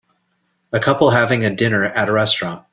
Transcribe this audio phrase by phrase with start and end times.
[0.73, 2.65] A couple having a dinner at a restaurant.